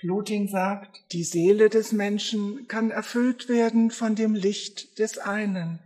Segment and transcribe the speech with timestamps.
[0.00, 5.78] Plutin sagt, die Seele des Menschen kann erfüllt werden von dem Licht des einen.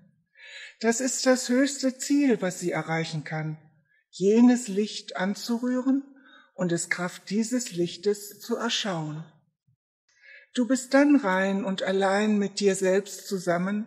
[0.79, 3.59] Das ist das höchste Ziel, was sie erreichen kann,
[4.11, 6.05] jenes Licht anzurühren
[6.55, 9.25] und es Kraft dieses Lichtes zu erschauen.
[10.55, 13.87] Du bist dann rein und allein mit dir selbst zusammen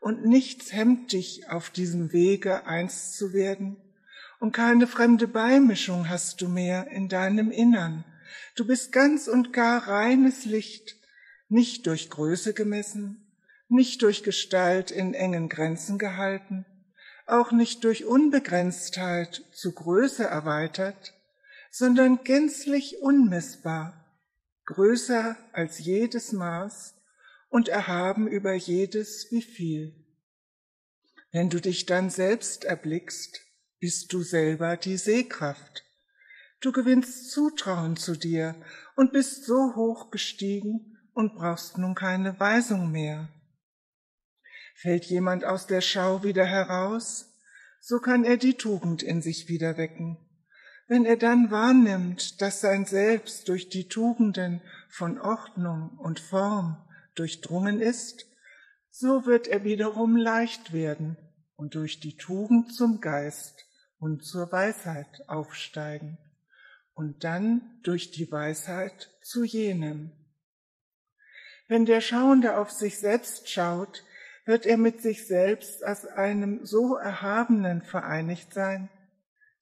[0.00, 3.76] und nichts hemmt dich auf diesem Wege eins zu werden
[4.40, 8.04] und keine fremde Beimischung hast du mehr in deinem Innern.
[8.54, 10.96] Du bist ganz und gar reines Licht,
[11.48, 13.26] nicht durch Größe gemessen,
[13.68, 16.66] nicht durch Gestalt in engen Grenzen gehalten,
[17.26, 21.14] auch nicht durch Unbegrenztheit zu Größe erweitert,
[21.70, 24.18] sondern gänzlich unmessbar,
[24.66, 26.94] größer als jedes Maß
[27.48, 29.94] und erhaben über jedes wie viel.
[31.32, 33.40] Wenn du dich dann selbst erblickst,
[33.78, 35.84] bist du selber die Sehkraft.
[36.60, 38.54] Du gewinnst Zutrauen zu dir
[38.94, 43.30] und bist so hoch gestiegen und brauchst nun keine Weisung mehr.
[44.74, 47.32] Fällt jemand aus der Schau wieder heraus,
[47.80, 50.18] so kann er die Tugend in sich wieder wecken.
[50.86, 56.76] Wenn er dann wahrnimmt, dass sein Selbst durch die Tugenden von Ordnung und Form
[57.14, 58.26] durchdrungen ist,
[58.90, 61.16] so wird er wiederum leicht werden
[61.56, 63.64] und durch die Tugend zum Geist
[63.98, 66.18] und zur Weisheit aufsteigen
[66.94, 70.12] und dann durch die Weisheit zu jenem.
[71.68, 74.04] Wenn der Schauende auf sich selbst schaut,
[74.44, 78.88] wird er mit sich selbst als einem so Erhabenen vereinigt sein,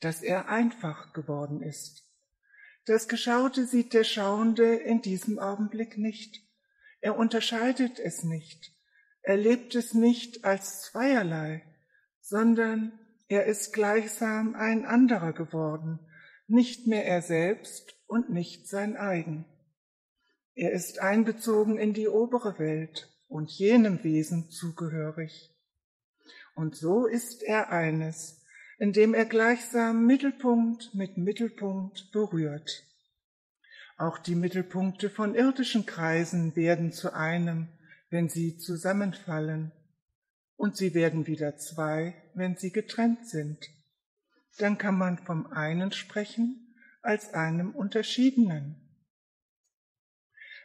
[0.01, 2.05] dass er einfach geworden ist.
[2.87, 6.43] Das Geschaute sieht der Schauende in diesem Augenblick nicht.
[7.01, 8.73] Er unterscheidet es nicht.
[9.21, 11.63] Er lebt es nicht als zweierlei,
[12.21, 16.01] sondern er ist gleichsam ein anderer geworden,
[16.49, 19.45] nicht mehr er selbst und nicht sein eigen.
[20.55, 25.55] Er ist einbezogen in die obere Welt und jenem Wesen zugehörig.
[26.55, 28.43] Und so ist er eines,
[28.79, 32.85] indem er gleichsam Mittelpunkt mit Mittelpunkt berührt.
[33.97, 37.69] Auch die Mittelpunkte von irdischen Kreisen werden zu einem,
[38.11, 39.73] wenn sie zusammenfallen,
[40.57, 43.69] und sie werden wieder zwei, wenn sie getrennt sind.
[44.59, 48.77] Dann kann man vom einen sprechen als einem unterschiedenen.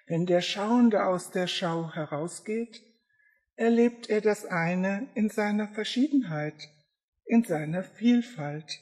[0.08, 2.82] Wenn der Schauende aus der Schau herausgeht,
[3.56, 6.70] erlebt er das eine in seiner Verschiedenheit,
[7.26, 8.80] in seiner Vielfalt.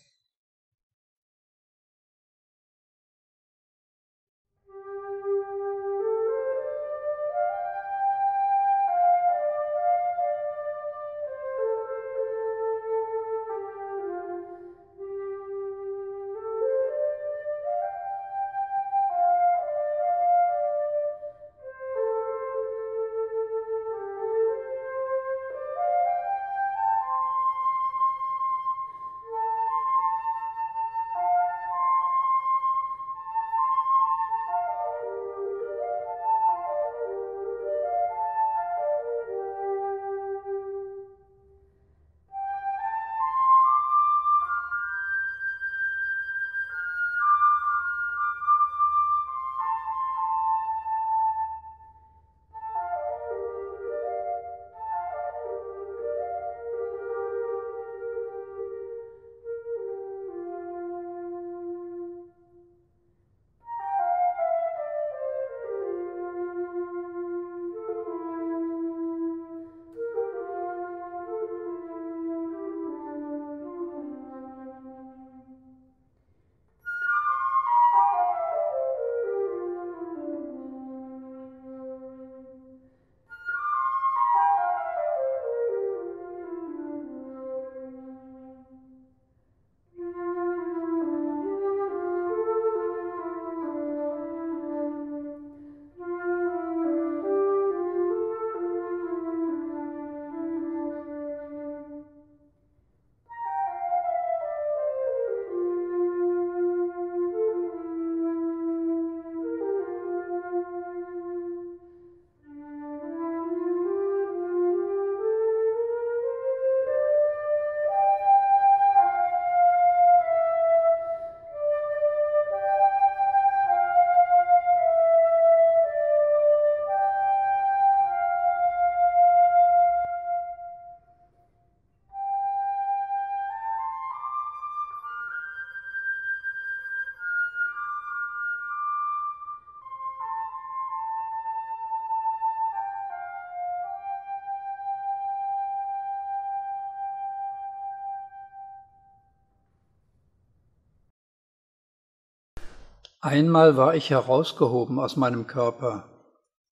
[153.23, 156.09] Einmal war ich herausgehoben aus meinem Körper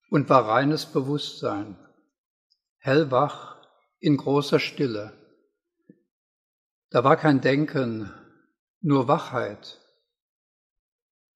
[0.10, 1.78] und war reines Bewusstsein,
[2.80, 3.62] hellwach
[4.00, 5.14] in großer Stille.
[6.90, 8.12] Da war kein Denken,
[8.82, 9.80] nur Wachheit.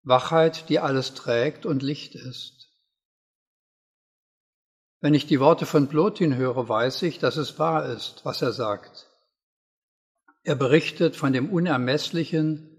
[0.02, 2.72] Wachheit, die alles trägt und Licht ist.
[5.00, 8.52] Wenn ich die Worte von Plotin höre, weiß ich, dass es wahr ist, was er
[8.52, 9.12] sagt.
[10.42, 12.73] Er berichtet von dem Unermesslichen,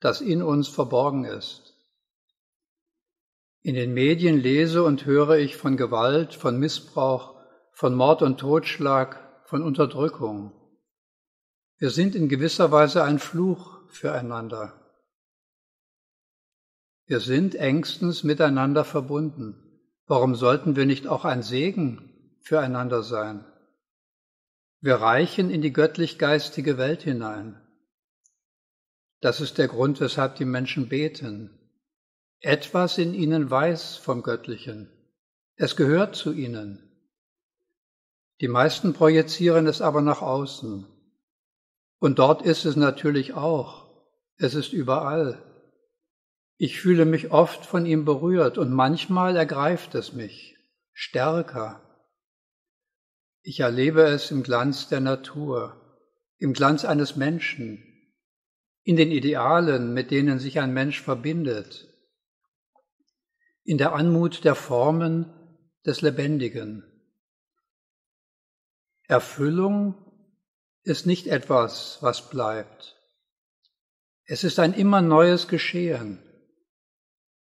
[0.00, 1.74] das in uns verborgen ist.
[3.62, 7.36] In den Medien lese und höre ich von Gewalt, von Missbrauch,
[7.72, 10.52] von Mord und Totschlag, von Unterdrückung.
[11.76, 14.74] Wir sind in gewisser Weise ein Fluch füreinander.
[17.06, 19.82] Wir sind engstens miteinander verbunden.
[20.06, 23.44] Warum sollten wir nicht auch ein Segen füreinander sein?
[24.80, 27.60] Wir reichen in die göttlich-geistige Welt hinein.
[29.20, 31.50] Das ist der Grund, weshalb die Menschen beten.
[32.40, 34.90] Etwas in ihnen weiß vom Göttlichen.
[35.56, 36.90] Es gehört zu ihnen.
[38.40, 40.86] Die meisten projizieren es aber nach außen.
[41.98, 43.90] Und dort ist es natürlich auch.
[44.38, 45.42] Es ist überall.
[46.56, 50.56] Ich fühle mich oft von ihm berührt und manchmal ergreift es mich
[50.94, 51.82] stärker.
[53.42, 55.76] Ich erlebe es im Glanz der Natur,
[56.38, 57.89] im Glanz eines Menschen,
[58.90, 61.86] in den Idealen, mit denen sich ein Mensch verbindet,
[63.62, 65.32] in der Anmut der Formen
[65.86, 66.82] des Lebendigen.
[69.06, 69.94] Erfüllung
[70.82, 73.00] ist nicht etwas, was bleibt.
[74.24, 76.20] Es ist ein immer neues Geschehen.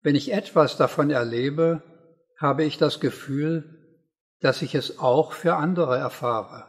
[0.03, 1.81] Wenn ich etwas davon erlebe,
[2.37, 4.05] habe ich das Gefühl,
[4.39, 6.67] dass ich es auch für andere erfahre,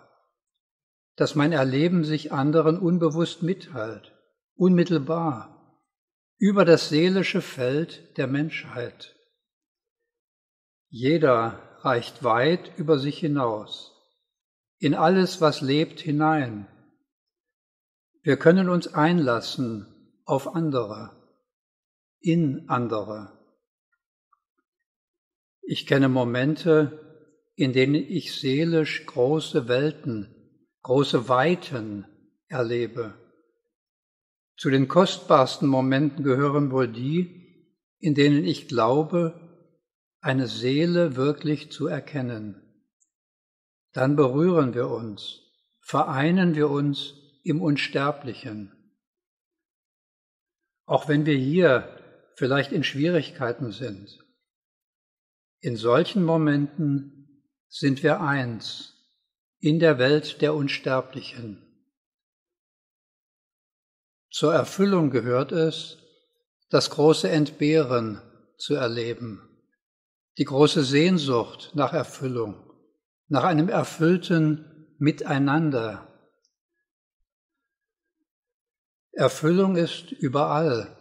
[1.17, 4.17] dass mein Erleben sich anderen unbewusst mitteilt
[4.61, 5.83] unmittelbar
[6.37, 9.17] über das seelische Feld der Menschheit.
[10.91, 13.95] Jeder reicht weit über sich hinaus,
[14.79, 16.67] in alles, was lebt, hinein.
[18.23, 19.87] Wir können uns einlassen
[20.27, 21.17] auf andere,
[22.21, 23.33] in andere.
[25.63, 30.29] Ich kenne Momente, in denen ich seelisch große Welten,
[30.83, 32.05] große Weiten
[32.49, 33.20] erlebe
[34.61, 39.41] zu den kostbarsten Momenten gehören wohl die, in denen ich glaube,
[40.21, 42.61] eine Seele wirklich zu erkennen.
[43.93, 45.41] Dann berühren wir uns,
[45.81, 48.71] vereinen wir uns im Unsterblichen.
[50.85, 51.99] Auch wenn wir hier
[52.35, 54.23] vielleicht in Schwierigkeiten sind.
[55.61, 58.93] In solchen Momenten sind wir eins
[59.59, 61.70] in der Welt der Unsterblichen.
[64.31, 65.99] Zur Erfüllung gehört es,
[66.71, 68.23] das große Entbehren
[68.57, 69.49] zu erleben,
[70.39, 72.55] die große Sehnsucht nach Erfüllung,
[73.27, 76.07] nach einem erfüllten Miteinander.
[79.13, 80.97] Erfüllung ist überall.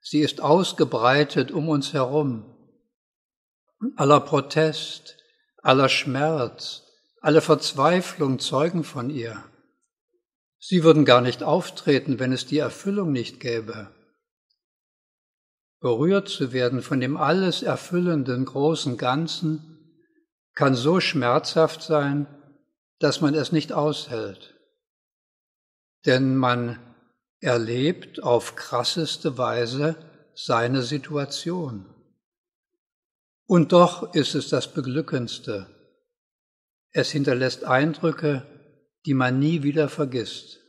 [0.00, 2.54] Sie ist ausgebreitet um uns herum.
[3.96, 5.16] Aller Protest,
[5.62, 6.84] aller Schmerz,
[7.20, 9.42] alle Verzweiflung zeugen von ihr.
[10.58, 13.90] Sie würden gar nicht auftreten, wenn es die Erfüllung nicht gäbe.
[15.80, 19.76] Berührt zu werden von dem alles erfüllenden großen Ganzen
[20.54, 22.26] kann so schmerzhaft sein,
[22.98, 24.54] dass man es nicht aushält.
[26.06, 26.78] Denn man
[27.40, 29.96] erlebt auf krasseste Weise
[30.34, 31.86] seine Situation.
[33.46, 35.66] Und doch ist es das Beglückendste.
[36.90, 38.46] Es hinterlässt Eindrücke,
[39.06, 40.65] die man nie wieder vergisst.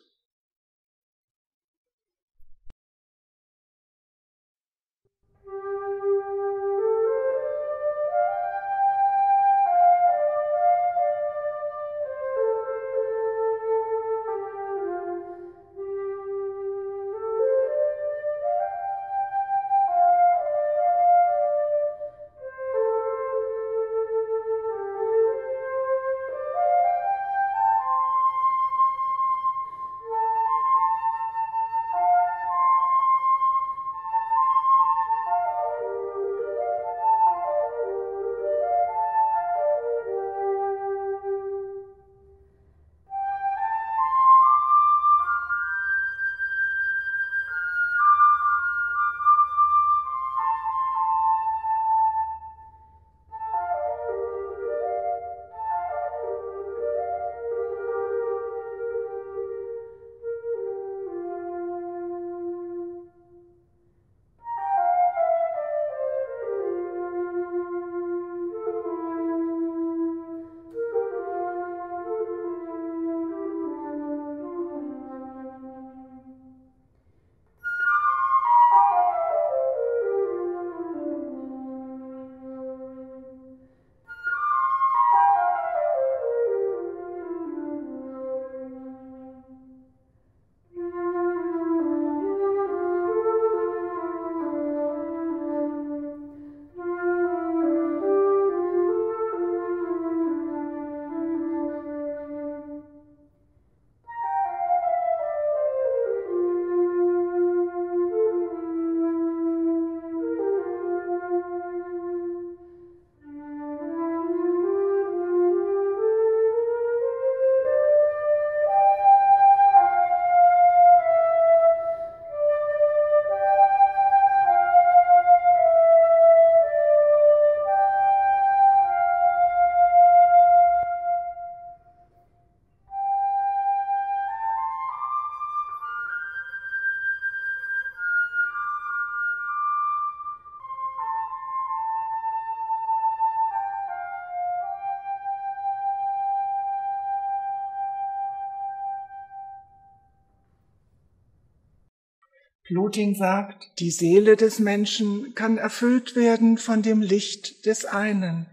[152.67, 158.45] Plutin sagt, die Seele des Menschen kann erfüllt werden von dem Licht des einen.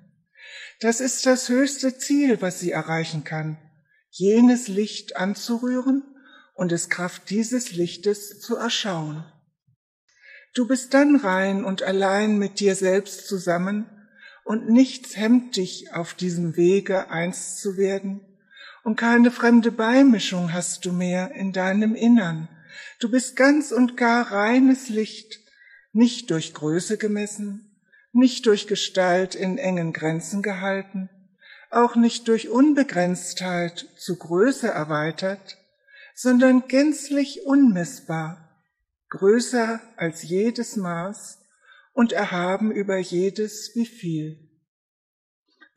[0.79, 3.59] Das ist das höchste Ziel, was sie erreichen kann,
[4.11, 6.05] jenes Licht anzurühren
[6.55, 9.25] und es Kraft dieses Lichtes zu erschauen.
[10.55, 13.87] Du bist dann rein und allein mit dir selbst zusammen
[14.45, 18.21] und nichts hemmt dich auf diesem Wege eins zu werden
[18.85, 22.49] und keine fremde Beimischung hast du mehr in deinem Innern.
[23.01, 25.41] Du bist ganz und gar reines Licht,
[25.93, 27.81] nicht durch Größe gemessen,
[28.13, 31.11] nicht durch Gestalt in engen Grenzen gehalten,
[31.71, 35.59] auch nicht durch Unbegrenztheit zu Größe erweitert,
[36.15, 38.63] sondern gänzlich unmessbar,
[39.11, 41.39] größer als jedes Maß
[41.93, 44.51] und erhaben über jedes wie viel.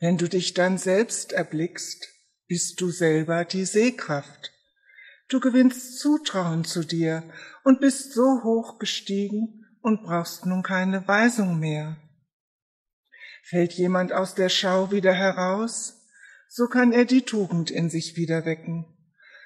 [0.00, 2.08] Wenn du dich dann selbst erblickst,
[2.46, 4.52] bist du selber die Sehkraft.
[5.28, 7.22] Du gewinnst Zutrauen zu dir
[7.62, 11.98] und bist so hoch gestiegen und brauchst nun keine Weisung mehr.
[13.42, 16.06] Fällt jemand aus der Schau wieder heraus,
[16.48, 18.86] so kann er die Tugend in sich wieder wecken.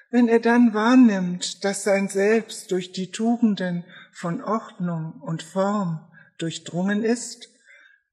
[0.09, 7.03] Wenn er dann wahrnimmt, dass sein Selbst durch die Tugenden von Ordnung und Form durchdrungen
[7.03, 7.49] ist,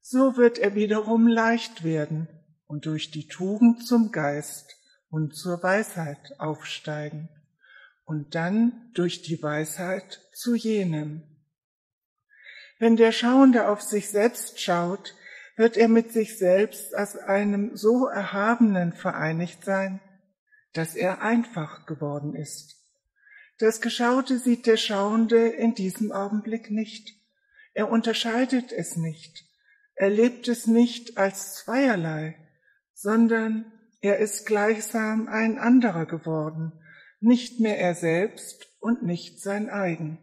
[0.01, 2.27] so wird er wiederum leicht werden
[2.67, 4.75] und durch die Tugend zum Geist
[5.09, 7.29] und zur Weisheit aufsteigen
[8.11, 11.23] und dann durch die Weisheit zu jenem.
[12.77, 15.15] Wenn der Schauende auf sich selbst schaut,
[15.55, 20.01] wird er mit sich selbst als einem so Erhabenen vereinigt sein,
[20.73, 22.75] dass er einfach geworden ist.
[23.59, 27.15] Das Geschaute sieht der Schauende in diesem Augenblick nicht.
[27.73, 29.45] Er unterscheidet es nicht.
[29.95, 32.35] Er lebt es nicht als zweierlei,
[32.93, 36.73] sondern er ist gleichsam ein anderer geworden,
[37.21, 40.17] nicht mehr er selbst und nicht sein eigen.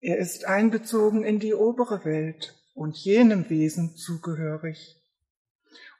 [0.00, 5.00] Er ist einbezogen in die obere Welt und jenem Wesen zugehörig.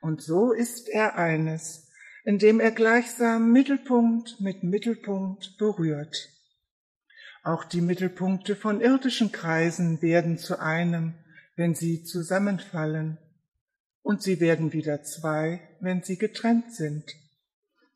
[0.01, 1.89] Und so ist er eines,
[2.25, 6.29] indem er gleichsam Mittelpunkt mit Mittelpunkt berührt.
[7.43, 11.15] Auch die Mittelpunkte von irdischen Kreisen werden zu einem,
[11.57, 13.19] wenn sie zusammenfallen,
[14.03, 17.05] und sie werden wieder zwei, wenn sie getrennt sind.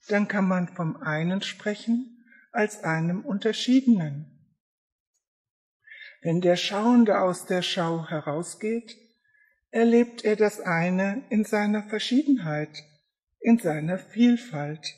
[0.09, 4.39] Dann kann man vom einen sprechen als einem unterschiedenen.
[6.23, 8.97] Wenn der Schauende aus der Schau herausgeht,
[9.71, 12.83] erlebt er das eine in seiner Verschiedenheit,
[13.41, 14.95] in seiner Vielfalt.